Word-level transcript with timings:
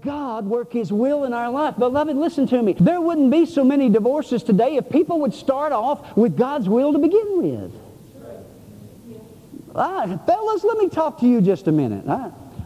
God 0.00 0.46
work 0.46 0.72
His 0.72 0.92
will 0.92 1.24
in 1.24 1.32
our 1.32 1.50
life. 1.50 1.76
Beloved, 1.78 2.16
listen 2.16 2.46
to 2.48 2.62
me. 2.62 2.74
There 2.78 3.00
wouldn't 3.00 3.30
be 3.30 3.46
so 3.46 3.64
many 3.64 3.88
divorces 3.88 4.42
today 4.42 4.76
if 4.76 4.88
people 4.90 5.20
would 5.20 5.34
start 5.34 5.72
off 5.72 6.16
with 6.16 6.36
God's 6.36 6.68
will 6.68 6.92
to 6.92 6.98
begin 6.98 7.42
with. 7.42 7.72
Fellas, 9.74 10.64
let 10.64 10.78
me 10.78 10.88
talk 10.88 11.20
to 11.20 11.26
you 11.26 11.40
just 11.40 11.66
a 11.66 11.72
minute. 11.72 12.06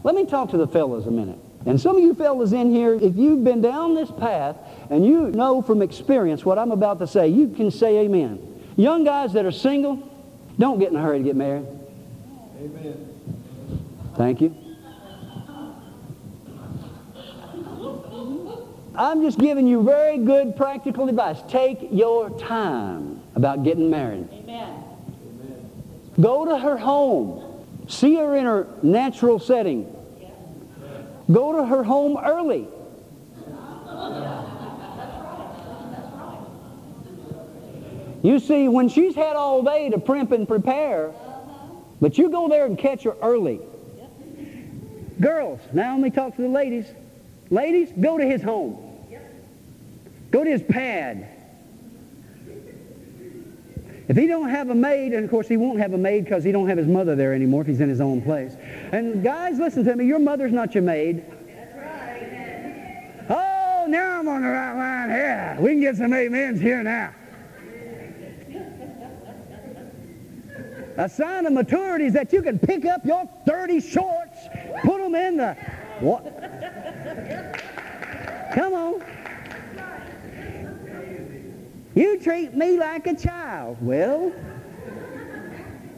Let 0.04 0.14
me 0.14 0.26
talk 0.26 0.50
to 0.50 0.56
the 0.56 0.68
fellas 0.68 1.06
a 1.06 1.10
minute. 1.10 1.38
And 1.66 1.80
some 1.80 1.96
of 1.96 2.02
you 2.02 2.14
fellas 2.14 2.52
in 2.52 2.70
here, 2.70 2.94
if 2.94 3.16
you've 3.16 3.44
been 3.44 3.60
down 3.60 3.94
this 3.94 4.10
path 4.10 4.56
and 4.90 5.04
you 5.04 5.28
know 5.30 5.60
from 5.60 5.82
experience 5.82 6.44
what 6.44 6.58
I'm 6.58 6.70
about 6.70 6.98
to 7.00 7.06
say, 7.06 7.28
you 7.28 7.48
can 7.48 7.70
say 7.70 7.98
amen. 7.98 8.62
Young 8.76 9.04
guys 9.04 9.32
that 9.32 9.44
are 9.44 9.52
single, 9.52 10.08
don't 10.58 10.78
get 10.78 10.90
in 10.90 10.96
a 10.96 11.02
hurry 11.02 11.18
to 11.18 11.24
get 11.24 11.36
married. 11.36 11.66
Amen. 12.60 13.08
Thank 14.16 14.40
you. 14.40 14.67
I'm 18.98 19.22
just 19.22 19.38
giving 19.38 19.68
you 19.68 19.84
very 19.84 20.18
good 20.18 20.56
practical 20.56 21.08
advice. 21.08 21.38
Take 21.48 21.78
your 21.92 22.30
time 22.36 23.22
about 23.36 23.62
getting 23.62 23.88
married. 23.88 24.28
Amen. 24.32 24.84
Go 26.20 26.44
to 26.44 26.58
her 26.58 26.76
home. 26.76 27.64
See 27.86 28.16
her 28.16 28.34
in 28.34 28.44
her 28.44 28.66
natural 28.82 29.38
setting. 29.38 29.94
Go 31.30 31.52
to 31.52 31.64
her 31.64 31.84
home 31.84 32.18
early. 32.18 32.66
You 38.20 38.40
see, 38.40 38.66
when 38.66 38.88
she's 38.88 39.14
had 39.14 39.36
all 39.36 39.62
day 39.62 39.90
to 39.90 39.98
primp 39.98 40.32
and 40.32 40.48
prepare, 40.48 41.12
but 42.00 42.18
you 42.18 42.30
go 42.30 42.48
there 42.48 42.66
and 42.66 42.76
catch 42.76 43.04
her 43.04 43.14
early. 43.22 43.60
Girls, 45.20 45.60
now 45.72 45.92
let 45.92 46.02
me 46.02 46.10
talk 46.10 46.34
to 46.34 46.42
the 46.42 46.48
ladies. 46.48 46.86
Ladies, 47.50 47.92
go 48.00 48.18
to 48.18 48.26
his 48.26 48.42
home. 48.42 48.87
Go 50.30 50.44
to 50.44 50.50
his 50.50 50.62
pad. 50.62 51.28
If 54.08 54.16
he 54.16 54.26
don't 54.26 54.48
have 54.48 54.70
a 54.70 54.74
maid, 54.74 55.12
and 55.12 55.24
of 55.24 55.30
course 55.30 55.48
he 55.48 55.58
won't 55.58 55.78
have 55.80 55.92
a 55.92 55.98
maid 55.98 56.24
because 56.24 56.42
he 56.42 56.50
don't 56.50 56.66
have 56.68 56.78
his 56.78 56.86
mother 56.86 57.14
there 57.14 57.34
anymore 57.34 57.60
if 57.60 57.66
he's 57.66 57.80
in 57.80 57.90
his 57.90 58.00
own 58.00 58.22
place. 58.22 58.56
And 58.90 59.22
guys, 59.22 59.58
listen 59.58 59.84
to 59.84 59.96
me. 59.96 60.06
Your 60.06 60.18
mother's 60.18 60.52
not 60.52 60.74
your 60.74 60.82
maid. 60.82 61.24
That's 61.46 61.76
right. 61.76 63.26
Oh, 63.28 63.86
now 63.86 64.18
I'm 64.18 64.28
on 64.28 64.42
the 64.42 64.48
right 64.48 64.74
line 64.74 65.10
here. 65.10 65.56
We 65.60 65.70
can 65.72 65.80
get 65.80 65.96
some 65.96 66.14
amens 66.14 66.58
here 66.58 66.82
now. 66.82 67.14
A 70.96 71.08
sign 71.08 71.46
of 71.46 71.52
maturity 71.52 72.06
is 72.06 72.12
that 72.14 72.32
you 72.32 72.42
can 72.42 72.58
pick 72.58 72.84
up 72.84 73.04
your 73.04 73.28
30 73.46 73.80
shorts, 73.80 74.38
put 74.82 74.98
them 75.00 75.14
in 75.14 75.36
the... 75.36 75.54
What? 76.00 76.24
Come 78.52 78.74
on. 78.74 79.02
You 81.94 82.18
treat 82.20 82.54
me 82.54 82.78
like 82.78 83.06
a 83.06 83.16
child. 83.16 83.78
Well, 83.80 84.32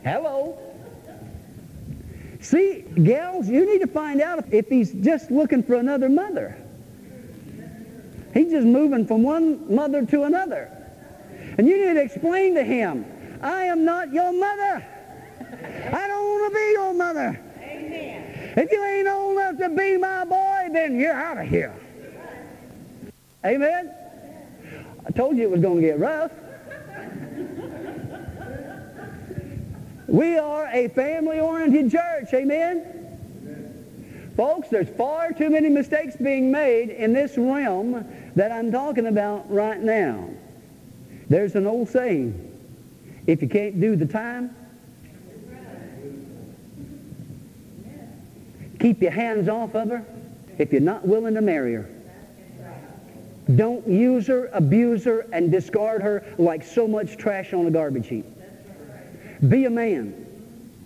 hello. 0.04 0.58
See, 2.40 2.84
gals, 3.02 3.48
you 3.48 3.66
need 3.70 3.80
to 3.80 3.86
find 3.86 4.20
out 4.20 4.44
if 4.52 4.68
he's 4.68 4.92
just 4.92 5.30
looking 5.30 5.62
for 5.62 5.74
another 5.74 6.08
mother. 6.08 6.56
He's 8.32 8.50
just 8.50 8.66
moving 8.66 9.06
from 9.06 9.22
one 9.22 9.74
mother 9.74 10.06
to 10.06 10.22
another. 10.22 10.70
And 11.58 11.66
you 11.68 11.86
need 11.86 11.94
to 11.94 12.02
explain 12.02 12.54
to 12.54 12.62
him, 12.62 13.04
I 13.42 13.64
am 13.64 13.84
not 13.84 14.12
your 14.12 14.32
mother. 14.32 14.86
I 15.92 16.06
don't 16.06 16.24
want 16.24 16.52
to 16.52 16.58
be 16.58 16.70
your 16.72 16.94
mother. 16.94 17.40
Amen. 17.58 18.52
If 18.56 18.70
you 18.70 18.84
ain't 18.84 19.08
old 19.08 19.32
enough 19.32 19.58
to 19.58 19.68
be 19.68 19.96
my 19.98 20.24
boy, 20.24 20.68
then 20.72 20.98
you're 20.98 21.12
out 21.12 21.38
of 21.38 21.46
here. 21.46 21.74
Amen? 23.44 23.94
I 25.06 25.10
told 25.10 25.36
you 25.36 25.44
it 25.44 25.50
was 25.50 25.60
going 25.60 25.76
to 25.76 25.82
get 25.82 25.98
rough. 25.98 26.32
we 30.06 30.36
are 30.36 30.68
a 30.72 30.88
family-oriented 30.88 31.90
church. 31.90 32.34
Amen? 32.34 32.84
Amen? 33.42 34.32
Folks, 34.36 34.68
there's 34.68 34.88
far 34.90 35.32
too 35.32 35.50
many 35.50 35.68
mistakes 35.68 36.16
being 36.16 36.50
made 36.50 36.90
in 36.90 37.12
this 37.12 37.36
realm 37.36 38.06
that 38.36 38.52
I'm 38.52 38.70
talking 38.70 39.06
about 39.06 39.50
right 39.50 39.80
now. 39.80 40.28
There's 41.28 41.54
an 41.54 41.66
old 41.66 41.88
saying, 41.88 42.46
if 43.26 43.42
you 43.42 43.48
can't 43.48 43.80
do 43.80 43.96
the 43.96 44.06
time, 44.06 44.54
keep 48.78 49.00
your 49.02 49.12
hands 49.12 49.48
off 49.48 49.74
of 49.74 49.88
her 49.90 50.04
if 50.58 50.72
you're 50.72 50.80
not 50.80 51.06
willing 51.06 51.34
to 51.34 51.40
marry 51.40 51.74
her. 51.74 51.88
Don't 53.56 53.86
use 53.86 54.26
her, 54.26 54.50
abuse 54.52 55.04
her, 55.04 55.26
and 55.32 55.50
discard 55.50 56.02
her 56.02 56.24
like 56.38 56.62
so 56.62 56.86
much 56.86 57.16
trash 57.16 57.52
on 57.52 57.66
a 57.66 57.70
garbage 57.70 58.08
heap. 58.08 58.26
Be 59.48 59.64
a 59.64 59.70
man. 59.70 60.26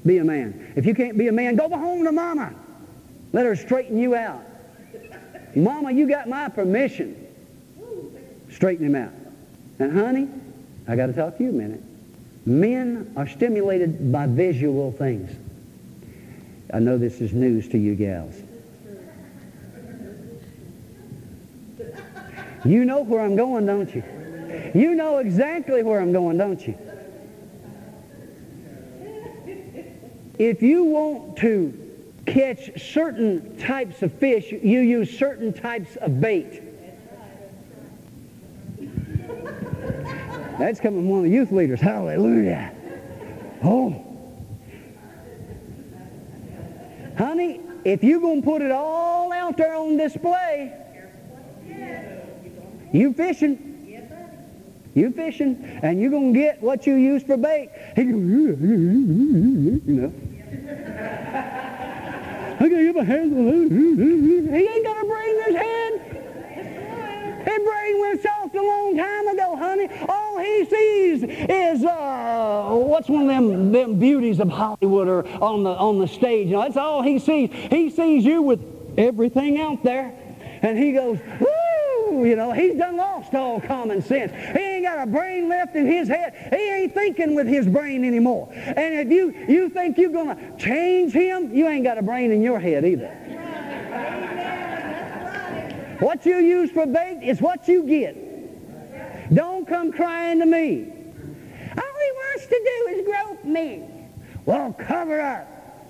Be 0.06 0.18
a 0.18 0.24
man. 0.24 0.72
If 0.76 0.86
you 0.86 0.94
can't 0.94 1.18
be 1.18 1.28
a 1.28 1.32
man, 1.32 1.56
go 1.56 1.68
home 1.68 2.04
to 2.04 2.12
mama. 2.12 2.54
Let 3.32 3.46
her 3.46 3.56
straighten 3.56 3.98
you 3.98 4.14
out. 4.14 4.42
Mama, 5.56 5.92
you 5.92 6.08
got 6.08 6.28
my 6.28 6.48
permission. 6.48 7.26
Straighten 8.50 8.86
him 8.86 8.94
out. 8.94 9.12
And 9.78 9.92
honey, 9.92 10.28
I 10.86 10.94
got 10.94 11.06
to 11.06 11.12
talk 11.12 11.36
to 11.38 11.42
you 11.42 11.50
a 11.50 11.52
minute. 11.52 11.82
Men 12.46 13.12
are 13.16 13.26
stimulated 13.26 14.12
by 14.12 14.26
visual 14.26 14.92
things. 14.92 15.30
I 16.72 16.78
know 16.78 16.98
this 16.98 17.20
is 17.20 17.32
news 17.32 17.68
to 17.70 17.78
you 17.78 17.94
gals. 17.94 18.34
You 22.64 22.84
know 22.84 23.02
where 23.02 23.20
I'm 23.20 23.36
going, 23.36 23.66
don't 23.66 23.94
you? 23.94 24.02
You 24.74 24.94
know 24.94 25.18
exactly 25.18 25.82
where 25.82 26.00
I'm 26.00 26.12
going, 26.12 26.38
don't 26.38 26.66
you? 26.66 26.78
If 30.38 30.62
you 30.62 30.84
want 30.84 31.36
to 31.38 31.80
catch 32.26 32.80
certain 32.80 33.56
types 33.58 34.02
of 34.02 34.12
fish, 34.14 34.50
you 34.50 34.80
use 34.80 35.16
certain 35.16 35.52
types 35.52 35.96
of 35.96 36.20
bait. 36.20 36.62
That's 40.58 40.80
coming 40.80 41.00
from 41.00 41.08
one 41.08 41.18
of 41.20 41.24
the 41.24 41.30
youth 41.30 41.52
leaders. 41.52 41.80
Hallelujah. 41.80 42.72
Oh. 43.62 44.00
Honey, 47.18 47.60
if 47.84 48.02
you're 48.02 48.20
going 48.20 48.40
to 48.40 48.46
put 48.46 48.62
it 48.62 48.70
all 48.70 49.32
out 49.32 49.56
there 49.56 49.74
on 49.74 49.96
display, 49.96 50.72
you 52.94 53.12
fishing. 53.12 53.70
You 54.94 55.10
fishing, 55.10 55.56
and 55.82 56.00
you're 56.00 56.10
going 56.10 56.32
to 56.32 56.38
get 56.38 56.62
what 56.62 56.86
you 56.86 56.94
use 56.94 57.24
for 57.24 57.36
bait. 57.36 57.68
He 57.96 58.04
goes, 58.04 58.14
you 58.14 59.82
know. 59.86 60.12
I 62.60 62.68
got 62.68 62.76
to 62.76 62.84
get 62.84 62.94
my 62.94 63.02
hands 63.02 63.32
on 63.32 64.54
He 64.54 64.68
ain't 64.68 64.84
got 64.84 65.04
a 65.04 65.06
brain 65.08 65.36
in 65.36 65.44
his 65.46 65.56
head. 65.56 66.14
His 67.44 67.58
brain 67.58 68.00
went 68.00 68.22
soft 68.22 68.54
a 68.54 68.62
long 68.62 68.96
time 68.96 69.28
ago, 69.28 69.56
honey. 69.56 69.88
All 70.08 70.38
he 70.38 70.64
sees 70.64 71.24
is 71.24 71.84
uh, 71.84 72.68
what's 72.70 73.08
one 73.08 73.22
of 73.22 73.28
them 73.28 73.72
them 73.72 73.98
beauties 73.98 74.38
of 74.38 74.48
Hollywood 74.48 75.08
or 75.08 75.26
on 75.42 75.64
the 75.64 75.70
on 75.70 75.98
the 75.98 76.06
stage. 76.06 76.46
You 76.46 76.54
know, 76.54 76.62
that's 76.62 76.76
all 76.76 77.02
he 77.02 77.18
sees. 77.18 77.50
He 77.52 77.90
sees 77.90 78.24
you 78.24 78.40
with 78.40 78.60
everything 78.96 79.60
out 79.60 79.82
there, 79.82 80.14
and 80.62 80.78
he 80.78 80.92
goes, 80.92 81.18
Woo! 81.40 81.53
You 82.22 82.36
know, 82.36 82.52
he's 82.52 82.76
done 82.76 82.96
lost 82.96 83.34
all 83.34 83.60
common 83.60 84.02
sense. 84.02 84.32
He 84.32 84.62
ain't 84.62 84.84
got 84.84 85.02
a 85.02 85.06
brain 85.06 85.48
left 85.48 85.74
in 85.74 85.86
his 85.86 86.08
head. 86.08 86.34
He 86.50 86.70
ain't 86.70 86.94
thinking 86.94 87.34
with 87.34 87.46
his 87.46 87.66
brain 87.66 88.04
anymore. 88.04 88.52
And 88.52 88.94
if 88.94 89.10
you, 89.10 89.34
you 89.48 89.68
think 89.68 89.98
you're 89.98 90.10
going 90.10 90.36
to 90.36 90.56
change 90.56 91.12
him, 91.12 91.54
you 91.54 91.66
ain't 91.66 91.84
got 91.84 91.98
a 91.98 92.02
brain 92.02 92.30
in 92.30 92.42
your 92.42 92.60
head 92.60 92.84
either. 92.84 93.10
What 96.00 96.26
you 96.26 96.36
use 96.36 96.70
for 96.70 96.86
bait 96.86 97.20
is 97.22 97.40
what 97.40 97.66
you 97.66 97.84
get. 97.84 99.34
Don't 99.34 99.66
come 99.66 99.92
crying 99.92 100.38
to 100.40 100.46
me. 100.46 100.92
All 101.76 101.94
he 102.00 102.12
wants 102.12 102.46
to 102.46 102.50
do 102.50 102.94
is 102.94 103.06
grope 103.06 103.44
me. 103.44 103.88
Well, 104.44 104.72
cover 104.74 105.20
up. 105.20 105.48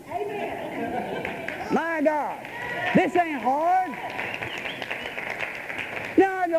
Amen. 0.08 1.68
My 1.72 2.00
God. 2.00 2.46
This 2.94 3.16
ain't 3.16 3.42
hard. 3.42 3.90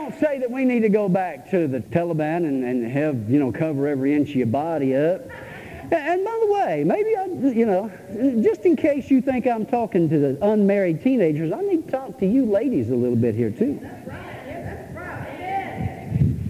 Don't 0.08 0.20
say 0.20 0.38
that 0.38 0.52
we 0.52 0.66
need 0.66 0.82
to 0.82 0.90
go 0.90 1.10
back 1.10 1.50
to 1.50 1.68
the 1.68 1.80
Taliban 1.80 2.48
and, 2.48 2.64
and 2.64 2.86
have, 2.92 3.28
you 3.28 3.40
know, 3.40 3.52
cover 3.52 3.88
every 3.88 4.14
inch 4.14 4.30
of 4.30 4.36
your 4.36 4.46
body 4.46 4.96
up. 4.96 5.22
And 5.92 6.24
by 6.24 6.40
the 6.42 6.54
way, 6.54 6.84
maybe 6.86 7.18
I, 7.18 7.26
you 7.52 7.66
know, 7.66 7.92
just 8.44 8.62
in 8.66 8.76
case 8.76 9.10
you 9.10 9.20
think 9.20 9.48
I'm 9.48 9.66
talking 9.66 10.08
to 10.10 10.20
the 10.20 10.38
unmarried 10.48 11.02
teenagers, 11.02 11.52
I 11.52 11.62
need 11.62 11.88
to 11.88 11.92
talk 11.92 12.20
to 12.20 12.28
you 12.28 12.46
ladies 12.46 12.92
a 12.92 12.96
little 12.96 13.16
bit 13.16 13.34
here 13.34 13.50
too. 13.50 13.80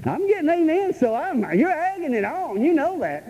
I'm 0.06 0.28
getting 0.28 0.50
amen, 0.50 0.94
so 0.94 1.16
I'm, 1.16 1.58
you're 1.58 1.72
egging 1.72 2.14
it 2.14 2.26
on. 2.26 2.62
You 2.62 2.74
know 2.74 3.00
that. 3.00 3.24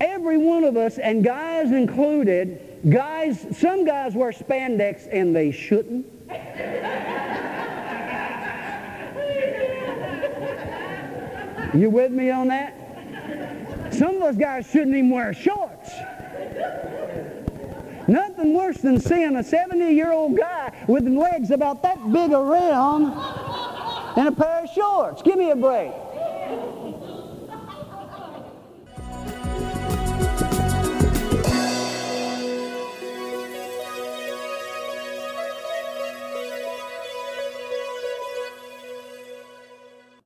Every 0.00 0.38
one 0.38 0.64
of 0.64 0.76
us, 0.76 0.98
and 0.98 1.22
guys 1.22 1.70
included, 1.70 2.74
Guys, 2.90 3.46
some 3.56 3.86
guys 3.86 4.14
wear 4.14 4.30
spandex 4.30 5.08
and 5.10 5.34
they 5.34 5.50
shouldn't. 5.50 6.06
You 11.74 11.90
with 11.90 12.12
me 12.12 12.30
on 12.30 12.48
that? 12.48 12.72
Some 13.92 14.16
of 14.16 14.22
us 14.22 14.36
guys 14.36 14.70
shouldn't 14.70 14.96
even 14.96 15.10
wear 15.10 15.34
shorts. 15.34 15.90
Nothing 18.06 18.54
worse 18.54 18.78
than 18.78 19.00
seeing 19.00 19.36
a 19.36 19.40
70-year-old 19.40 20.36
guy 20.36 20.72
with 20.86 21.08
legs 21.08 21.50
about 21.50 21.82
that 21.82 22.12
big 22.12 22.32
around 22.32 23.04
in 24.16 24.26
a 24.26 24.32
pair 24.32 24.64
of 24.64 24.70
shorts. 24.70 25.22
Give 25.22 25.36
me 25.36 25.50
a 25.50 25.56
break. 25.56 25.92